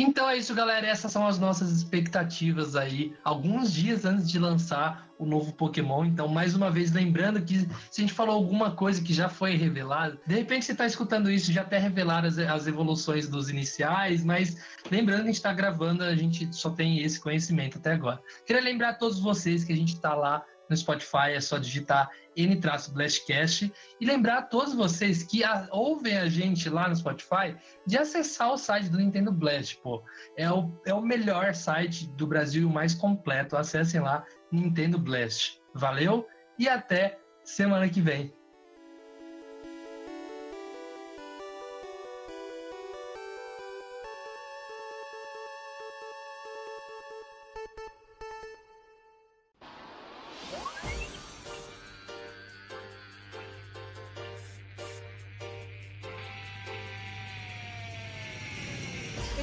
[0.02, 0.88] Então é isso, galera.
[0.88, 6.06] Essas são as nossas expectativas aí, alguns dias antes de lançar o novo Pokémon.
[6.06, 7.60] Então, mais uma vez, lembrando que
[7.91, 11.30] se a gente falou alguma coisa que já foi revelada, de repente você está escutando
[11.30, 14.58] isso, já até revelaram as, as evoluções dos iniciais, mas
[14.89, 18.20] lembrando que a gente está gravando, a gente só tem esse conhecimento até agora.
[18.43, 22.09] Queria lembrar a todos vocês que a gente está lá no Spotify, é só digitar
[22.36, 23.72] N-Blastcast.
[23.99, 27.55] E lembrar a todos vocês que a, ouvem a gente lá no Spotify
[27.86, 30.01] de acessar o site do Nintendo Blast, pô.
[30.38, 33.57] É o, é o melhor site do Brasil, o mais completo.
[33.57, 35.59] Acessem lá, Nintendo Blast.
[35.76, 36.26] Valeu
[36.57, 38.34] e até semana que vem.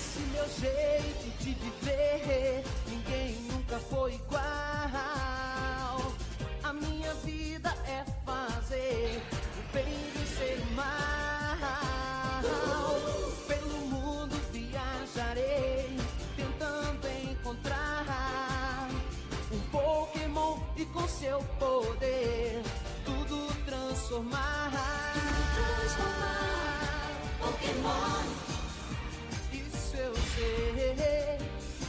[0.08, 4.40] Esse meu jeito de viver, ninguém nunca foi igual.
[6.62, 9.22] A minha vida é fazer
[9.58, 9.84] o bem
[10.14, 12.40] vencer o mal.
[13.46, 15.94] Pelo mundo viajarei,
[16.34, 18.88] tentando encontrar
[19.52, 22.62] um Pokémon e com seu poder
[23.04, 24.72] tudo transformar.
[27.40, 27.88] Pokémon.
[27.88, 28.27] Isso eu
[30.38, 31.38] sei.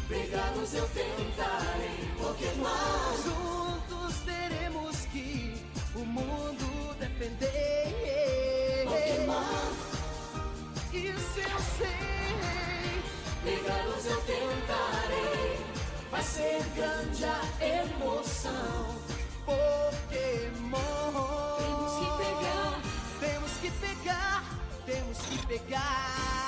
[0.07, 2.09] Pegá-los eu tentarei.
[2.17, 3.15] Pokémon.
[3.23, 5.55] Juntos teremos que
[5.95, 8.85] o mundo defender.
[8.85, 9.71] Pokémon.
[10.93, 13.03] Isso eu sei.
[13.43, 15.65] Pegá-los eu tentarei.
[16.11, 18.95] Vai ser grande a emoção.
[19.45, 20.79] Pokémon.
[21.59, 22.81] Temos que pegar.
[23.19, 24.43] Temos que pegar.
[24.85, 26.38] Temos que pegar.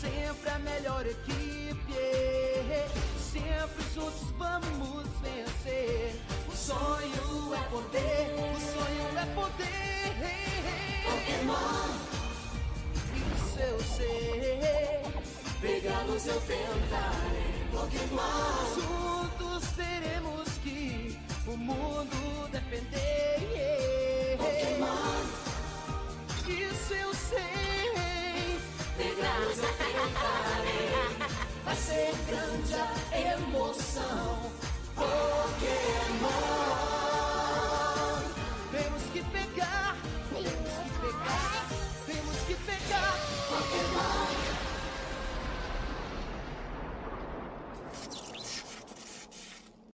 [0.00, 1.70] Sempre a melhor equipe.
[3.32, 6.20] Sempre juntos vamos vencer.
[6.48, 9.80] O sonho é poder, o sonho é poder.
[11.04, 11.88] Pokémon.
[13.36, 14.60] Isso eu sei.
[15.60, 17.50] Pegá-los eu tentarei.
[17.70, 18.74] Pokémon.
[18.74, 24.36] Juntos teremos que o mundo defender.
[24.38, 25.20] Pokémon.
[26.48, 27.89] Isso eu sei
[29.20, 31.16] vamos enfrentar, hein?
[31.64, 34.50] Vai ser grande a emoção.
[34.96, 36.99] Pokémon.